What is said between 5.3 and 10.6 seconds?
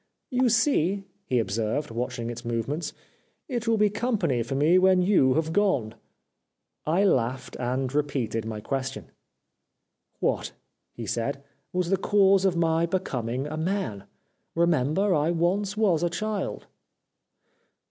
have gone.' I laughed, and repeated my question. "'What/